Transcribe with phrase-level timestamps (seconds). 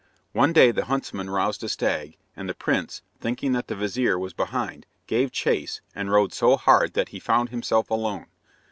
[0.31, 4.33] One day the huntsman roused a stag, and the prince, thinking that the vizir was
[4.33, 8.25] behind, gave chase, and rode so hard that he found himself alone.